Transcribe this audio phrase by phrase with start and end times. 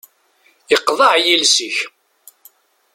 [0.75, 1.77] Iqḍeε yiles-ik.